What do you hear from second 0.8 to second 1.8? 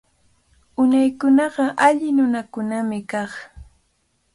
Unaykunaqa